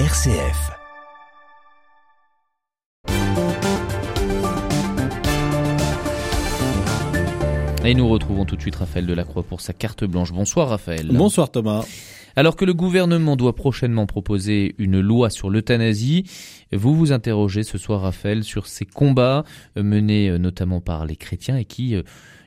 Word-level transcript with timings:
RCF. 0.00 0.72
Et 7.84 7.94
nous 7.94 8.08
retrouvons 8.08 8.44
tout 8.44 8.56
de 8.56 8.60
suite 8.60 8.74
Raphaël 8.74 9.06
Delacroix 9.06 9.44
pour 9.44 9.60
sa 9.60 9.72
carte 9.72 10.02
blanche. 10.02 10.32
Bonsoir 10.32 10.70
Raphaël. 10.70 11.06
Bonsoir 11.12 11.48
Thomas. 11.52 11.84
Alors 12.34 12.56
que 12.56 12.64
le 12.64 12.74
gouvernement 12.74 13.36
doit 13.36 13.54
prochainement 13.54 14.06
proposer 14.06 14.74
une 14.78 14.98
loi 14.98 15.30
sur 15.30 15.48
l'euthanasie, 15.48 16.24
vous 16.72 16.96
vous 16.96 17.12
interrogez 17.12 17.62
ce 17.62 17.78
soir 17.78 18.00
Raphaël 18.00 18.42
sur 18.42 18.66
ces 18.66 18.86
combats 18.86 19.44
menés 19.76 20.28
euh, 20.28 20.38
notamment 20.38 20.80
par 20.80 21.06
les 21.06 21.14
chrétiens 21.14 21.56
et 21.56 21.64
qui 21.64 21.94
euh, 21.94 22.02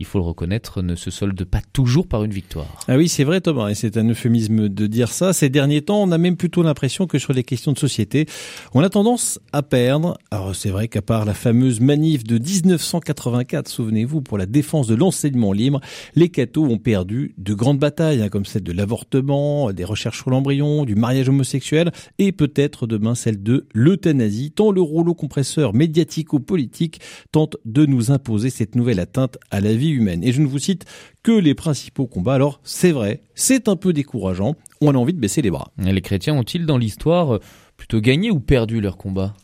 il 0.00 0.06
faut 0.06 0.18
le 0.18 0.24
reconnaître, 0.24 0.80
ne 0.80 0.94
se 0.94 1.10
solde 1.10 1.42
pas 1.44 1.60
toujours 1.72 2.06
par 2.06 2.22
une 2.22 2.30
victoire. 2.30 2.78
Ah 2.86 2.96
oui, 2.96 3.08
c'est 3.08 3.24
vrai 3.24 3.40
Thomas, 3.40 3.68
et 3.68 3.74
c'est 3.74 3.96
un 3.96 4.08
euphémisme 4.08 4.68
de 4.68 4.86
dire 4.86 5.10
ça. 5.10 5.32
Ces 5.32 5.48
derniers 5.48 5.82
temps, 5.82 6.02
on 6.02 6.12
a 6.12 6.18
même 6.18 6.36
plutôt 6.36 6.62
l'impression 6.62 7.06
que 7.06 7.18
sur 7.18 7.32
les 7.32 7.42
questions 7.42 7.72
de 7.72 7.78
société, 7.78 8.26
on 8.74 8.82
a 8.82 8.90
tendance 8.90 9.40
à 9.52 9.62
perdre. 9.62 10.16
Alors 10.30 10.54
c'est 10.54 10.70
vrai 10.70 10.86
qu'à 10.86 11.02
part 11.02 11.24
la 11.24 11.34
fameuse 11.34 11.80
manif 11.80 12.22
de 12.22 12.38
1984, 12.38 13.68
souvenez-vous, 13.68 14.22
pour 14.22 14.38
la 14.38 14.46
défense 14.46 14.86
de 14.86 14.94
l'enseignement 14.94 15.52
libre, 15.52 15.80
les 16.14 16.28
cathos 16.28 16.64
ont 16.64 16.78
perdu 16.78 17.34
de 17.36 17.54
grandes 17.54 17.78
batailles, 17.78 18.22
hein, 18.22 18.28
comme 18.28 18.44
celle 18.44 18.62
de 18.62 18.72
l'avortement, 18.72 19.72
des 19.72 19.84
recherches 19.84 20.18
sur 20.18 20.30
l'embryon, 20.30 20.84
du 20.84 20.94
mariage 20.94 21.28
homosexuel, 21.28 21.90
et 22.18 22.30
peut-être 22.30 22.86
demain 22.86 23.16
celle 23.16 23.42
de 23.42 23.66
l'euthanasie, 23.74 24.52
tant 24.52 24.70
le 24.70 24.80
rouleau 24.80 25.14
compresseur 25.14 25.74
médiatico-politique 25.74 27.00
tente 27.32 27.56
de 27.64 27.84
nous 27.84 28.12
imposer 28.12 28.50
cette 28.50 28.76
nouvelle 28.76 29.00
atteinte 29.00 29.38
à 29.50 29.60
la 29.60 29.74
vie 29.74 29.87
humaine. 29.90 30.22
Et 30.24 30.32
je 30.32 30.40
ne 30.40 30.46
vous 30.46 30.58
cite 30.58 30.84
que 31.22 31.32
les 31.32 31.54
principaux 31.54 32.06
combats. 32.06 32.34
Alors 32.34 32.60
c'est 32.64 32.92
vrai, 32.92 33.22
c'est 33.34 33.68
un 33.68 33.76
peu 33.76 33.92
décourageant, 33.92 34.54
on 34.80 34.94
a 34.94 34.98
envie 34.98 35.12
de 35.14 35.20
baisser 35.20 35.42
les 35.42 35.50
bras. 35.50 35.72
Les 35.78 36.00
chrétiens 36.00 36.34
ont-ils 36.34 36.66
dans 36.66 36.78
l'histoire 36.78 37.40
plutôt 37.76 38.00
gagné 38.00 38.30
ou 38.30 38.40
perdu 38.40 38.80
leur 38.80 38.96
combat? 38.96 39.34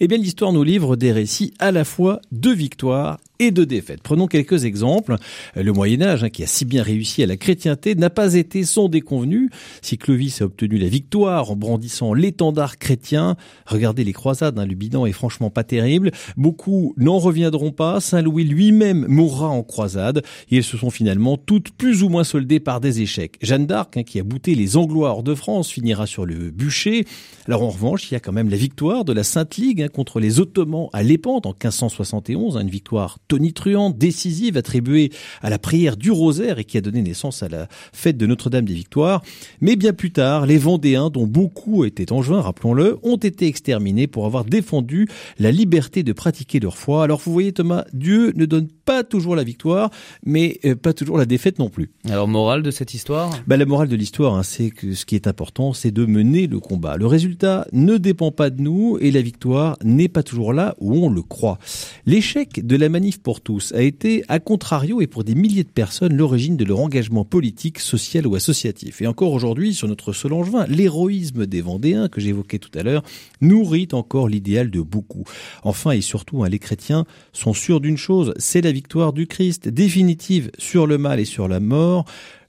Eh 0.00 0.08
bien 0.08 0.18
l'histoire 0.18 0.52
nous 0.52 0.64
livre 0.64 0.96
des 0.96 1.12
récits 1.12 1.54
à 1.58 1.70
la 1.70 1.84
fois 1.84 2.20
de 2.32 2.50
victoires 2.50 3.18
de 3.50 3.64
défaites. 3.64 4.02
Prenons 4.02 4.26
quelques 4.26 4.64
exemples. 4.64 5.16
Le 5.56 5.72
Moyen 5.72 6.02
Âge, 6.02 6.24
hein, 6.24 6.30
qui 6.30 6.42
a 6.42 6.46
si 6.46 6.64
bien 6.64 6.82
réussi 6.82 7.22
à 7.22 7.26
la 7.26 7.36
chrétienté, 7.36 7.94
n'a 7.94 8.10
pas 8.10 8.34
été 8.34 8.64
sans 8.64 8.88
déconvenu. 8.88 9.50
Si 9.82 9.98
Clovis 9.98 10.42
a 10.42 10.44
obtenu 10.44 10.78
la 10.78 10.88
victoire 10.88 11.50
en 11.50 11.56
brandissant 11.56 12.14
l'étendard 12.14 12.78
chrétien, 12.78 13.36
regardez 13.66 14.04
les 14.04 14.12
croisades, 14.12 14.58
hein, 14.58 14.66
le 14.66 14.74
bilan 14.74 15.06
est 15.06 15.12
franchement 15.12 15.50
pas 15.50 15.64
terrible. 15.64 16.10
Beaucoup 16.36 16.94
n'en 16.96 17.18
reviendront 17.18 17.72
pas. 17.72 18.00
Saint 18.00 18.22
Louis 18.22 18.44
lui-même 18.44 19.06
mourra 19.08 19.48
en 19.48 19.62
croisade 19.62 20.22
et 20.50 20.58
elles 20.58 20.64
se 20.64 20.76
sont 20.76 20.90
finalement 20.90 21.36
toutes 21.36 21.70
plus 21.70 22.02
ou 22.02 22.08
moins 22.08 22.24
soldées 22.24 22.60
par 22.60 22.80
des 22.80 23.00
échecs. 23.00 23.36
Jeanne 23.42 23.66
d'Arc, 23.66 23.96
hein, 23.96 24.02
qui 24.02 24.20
a 24.20 24.22
bouté 24.22 24.54
les 24.54 24.76
Anglois 24.76 25.10
hors 25.10 25.22
de 25.22 25.34
France, 25.34 25.70
finira 25.70 26.06
sur 26.06 26.26
le 26.26 26.50
bûcher. 26.50 27.04
Alors 27.46 27.62
en 27.62 27.70
revanche, 27.70 28.10
il 28.10 28.14
y 28.14 28.16
a 28.16 28.20
quand 28.20 28.32
même 28.32 28.50
la 28.50 28.56
victoire 28.56 29.04
de 29.04 29.12
la 29.12 29.24
Sainte 29.24 29.56
Ligue 29.56 29.88
contre 29.88 30.20
les 30.20 30.40
Ottomans 30.40 30.88
à 30.92 31.02
Lépante 31.02 31.46
en 31.46 31.50
1571, 31.50 32.56
une 32.56 32.70
victoire 32.70 33.18
tonitruante, 33.34 33.98
décisive, 33.98 34.56
attribuée 34.56 35.10
à 35.42 35.50
la 35.50 35.58
prière 35.58 35.96
du 35.96 36.12
rosaire 36.12 36.60
et 36.60 36.64
qui 36.64 36.78
a 36.78 36.80
donné 36.80 37.02
naissance 37.02 37.42
à 37.42 37.48
la 37.48 37.66
fête 37.92 38.16
de 38.16 38.26
Notre-Dame 38.26 38.64
des 38.64 38.74
Victoires. 38.74 39.22
Mais 39.60 39.74
bien 39.74 39.92
plus 39.92 40.12
tard, 40.12 40.46
les 40.46 40.56
Vendéens, 40.56 41.10
dont 41.10 41.26
beaucoup 41.26 41.84
étaient 41.84 42.12
angevins, 42.12 42.40
rappelons-le, 42.40 42.98
ont 43.02 43.16
été 43.16 43.46
exterminés 43.46 44.06
pour 44.06 44.24
avoir 44.24 44.44
défendu 44.44 45.08
la 45.40 45.50
liberté 45.50 46.04
de 46.04 46.12
pratiquer 46.12 46.60
leur 46.60 46.76
foi. 46.76 47.02
Alors 47.02 47.20
vous 47.24 47.32
voyez 47.32 47.52
Thomas, 47.52 47.84
Dieu 47.92 48.32
ne 48.36 48.46
donne 48.46 48.68
pas 48.84 49.02
toujours 49.02 49.34
la 49.34 49.42
victoire, 49.42 49.90
mais 50.24 50.60
euh, 50.64 50.76
pas 50.76 50.92
toujours 50.92 51.18
la 51.18 51.26
défaite 51.26 51.58
non 51.58 51.70
plus. 51.70 51.90
Alors 52.08 52.28
morale 52.28 52.62
de 52.62 52.70
cette 52.70 52.94
histoire? 52.94 53.30
Bah, 53.48 53.56
La 53.56 53.66
morale 53.66 53.88
de 53.88 53.96
l'histoire, 53.96 54.34
hein, 54.34 54.44
c'est 54.44 54.70
que 54.70 54.94
ce 54.94 55.04
qui 55.04 55.16
est 55.16 55.26
important, 55.26 55.72
c'est 55.72 55.90
de 55.90 56.06
mener 56.06 56.46
le 56.46 56.60
combat. 56.60 56.96
Le 56.96 57.06
résultat 57.06 57.66
ne 57.72 57.96
dépend 57.96 58.30
pas 58.30 58.50
de 58.50 58.62
nous 58.62 58.96
et 59.00 59.10
la 59.10 59.22
victoire 59.22 59.76
n'est 59.82 60.08
pas 60.08 60.22
toujours 60.22 60.52
là 60.52 60.76
où 60.78 61.04
on 61.04 61.10
le 61.10 61.22
croit. 61.22 61.58
L'échec 62.06 62.64
de 62.64 62.76
la 62.76 62.88
pour 63.18 63.40
tous 63.40 63.72
a 63.72 63.82
été, 63.82 64.24
à 64.28 64.40
contrario 64.40 65.00
et 65.00 65.06
pour 65.06 65.24
des 65.24 65.34
milliers 65.34 65.64
de 65.64 65.68
personnes, 65.68 66.16
l'origine 66.16 66.56
de 66.56 66.64
leur 66.64 66.80
engagement 66.80 67.24
politique, 67.24 67.78
social 67.78 68.26
ou 68.26 68.34
associatif. 68.34 69.02
Et 69.02 69.06
encore 69.06 69.32
aujourd'hui, 69.32 69.74
sur 69.74 69.88
notre 69.88 70.12
sol 70.12 70.32
angevin, 70.32 70.66
l'héroïsme 70.66 71.46
des 71.46 71.60
Vendéens, 71.60 72.08
que 72.08 72.20
j'évoquais 72.20 72.58
tout 72.58 72.76
à 72.78 72.82
l'heure, 72.82 73.02
nourrit 73.40 73.88
encore 73.92 74.28
l'idéal 74.28 74.70
de 74.70 74.80
beaucoup. 74.80 75.24
Enfin 75.62 75.92
et 75.92 76.00
surtout, 76.00 76.44
hein, 76.44 76.48
les 76.48 76.58
chrétiens 76.58 77.04
sont 77.32 77.54
sûrs 77.54 77.80
d'une 77.80 77.98
chose, 77.98 78.34
c'est 78.36 78.60
la 78.60 78.72
victoire 78.72 79.12
du 79.12 79.26
Christ, 79.26 79.68
définitive 79.68 80.50
sur 80.58 80.86
le 80.86 80.98
mal 80.98 81.20
et 81.20 81.24
sur 81.24 81.48
la 81.48 81.60
mort. 81.60 82.04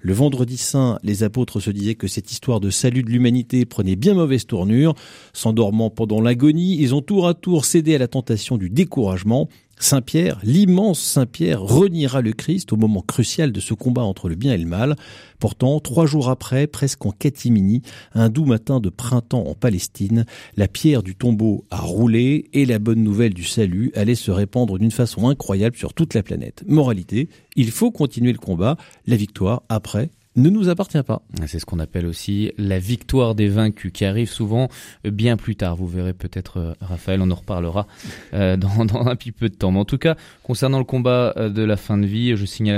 Le 0.06 0.14
vendredi 0.14 0.58
saint, 0.58 1.00
les 1.02 1.24
apôtres 1.24 1.60
se 1.60 1.72
disaient 1.72 1.96
que 1.96 2.06
cette 2.06 2.32
histoire 2.32 2.60
de 2.60 2.70
salut 2.70 3.02
de 3.02 3.10
l'humanité 3.10 3.66
prenait 3.66 3.96
bien 3.96 4.14
mauvaise 4.14 4.46
tournure. 4.46 4.94
S'endormant 5.34 5.90
pendant 5.90 6.22
l'agonie, 6.22 6.80
ils 6.80 6.94
ont 6.94 7.02
tour 7.02 7.28
à 7.28 7.34
tour 7.34 7.66
cédé 7.66 7.96
à 7.96 7.98
la 7.98 8.08
tentation 8.08 8.60
du 8.60 8.70
découragement. 8.70 9.50
Saint 9.80 10.04
Pierre, 10.04 10.40
l'immense 10.44 11.00
Saint 11.00 11.26
Pierre, 11.26 11.60
reniera 11.60 12.22
le 12.22 12.34
Christ 12.34 12.72
au 12.72 12.78
moment 12.78 13.02
crucial 13.02 13.52
de 13.52 13.60
ce 13.60 13.74
combat 13.74 14.04
entre 14.04 14.30
le 14.30 14.36
bien 14.36 14.54
et 14.54 14.60
le 14.60 14.68
mal. 14.68 14.96
Pourtant, 15.40 15.79
trois 15.79 16.06
jours 16.06 16.29
après, 16.29 16.68
presque 16.68 17.06
en 17.06 17.12
catimini, 17.12 17.81
un 18.13 18.29
doux 18.29 18.46
matin 18.46 18.79
de 18.79 18.90
printemps 18.90 19.46
en 19.47 19.53
Palestine, 19.53 20.25
la 20.57 20.68
pierre 20.68 21.03
du 21.03 21.16
tombeau 21.16 21.66
a 21.72 21.79
roulé 21.79 22.50
et 22.53 22.66
la 22.66 22.79
bonne 22.79 23.03
nouvelle 23.03 23.34
du 23.34 23.44
salut 23.44 23.91
allait 23.95 24.16
se 24.16 24.31
répandre 24.31 24.78
d'une 24.78 24.91
façon 24.91 25.28
incroyable 25.28 25.75
sur 25.75 25.94
toute 25.94 26.13
la 26.13 26.24
planète. 26.24 26.63
Moralité, 26.68 27.29
il 27.56 27.72
faut 27.72 27.91
continuer 27.91 28.31
le 28.31 28.38
combat, 28.38 28.78
la 29.07 29.16
victoire 29.16 29.63
après 29.69 30.09
ne 30.35 30.50
nous 30.50 30.69
appartient 30.69 31.01
pas. 31.03 31.22
C'est 31.47 31.59
ce 31.59 31.66
qu'on 31.66 31.79
appelle 31.79 32.06
aussi 32.06 32.51
la 32.57 32.79
victoire 32.79 33.35
des 33.35 33.47
vaincus, 33.47 33.91
qui 33.94 34.06
arrive 34.06 34.29
souvent 34.29 34.69
bien 35.03 35.38
plus 35.38 35.56
tard. 35.56 35.75
Vous 35.75 35.88
verrez 35.88 36.13
peut-être, 36.13 36.57
euh, 36.57 36.73
Raphaël, 36.81 37.22
on 37.22 37.31
en 37.31 37.35
reparlera 37.35 37.88
euh, 38.34 38.57
dans, 38.57 39.07
un 39.07 39.16
petit 39.16 39.31
peu 39.31 39.50
de 39.50 39.56
temps. 39.56 39.72
Mais 39.72 39.79
en 39.79 39.85
tout 39.85 39.97
cas, 39.97 40.16
concernant 40.44 40.79
le 40.79 40.85
combat 40.85 41.34
euh, 41.38 41.50
de 41.50 41.63
la 41.63 41.78
fin 41.78 41.97
de 41.97 42.06
vie, 42.06 42.35
je 42.35 42.45
signale 42.45 42.75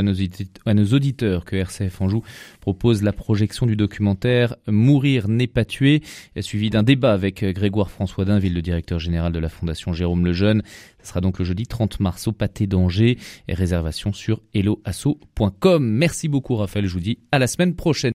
à 0.66 0.74
nos, 0.74 0.86
auditeurs 0.86 1.46
que 1.46 1.56
RCF 1.56 2.02
Anjou 2.02 2.24
propose 2.62 3.02
la 3.02 3.14
projection 3.14 3.66
du 3.66 3.76
documentaire 3.76 4.56
Mourir 4.68 5.28
n'est 5.28 5.48
pas 5.48 5.66
tué, 5.66 6.02
suivi 6.40 6.70
d'un 6.70 6.84
débat 6.84 7.14
avec 7.14 7.44
Grégoire 7.44 7.90
François 7.90 8.26
Dainville, 8.26 8.54
le 8.54 8.62
directeur 8.62 9.00
général 9.00 9.32
de 9.32 9.40
la 9.40 9.50
Fondation 9.50 9.94
Jérôme 9.94 10.26
Lejeune. 10.26 10.64
Ce 11.02 11.10
sera 11.10 11.22
donc 11.22 11.40
le 11.40 11.46
jeudi 11.46 11.66
30 11.66 12.02
mars 12.02 12.28
au 12.28 12.34
Pâté 12.34 12.68
d'Angers 12.68 13.18
et 13.48 13.54
réservation 13.54 14.12
sur 14.12 14.42
helloasso.com. 14.54 15.86
Merci 15.88 16.28
beaucoup 16.28 16.56
Raphaël, 16.56 16.86
je 16.86 16.94
vous 16.94 17.00
dis 17.00 17.20
à 17.32 17.40
semaine 17.48 17.76
prochaine. 17.76 18.14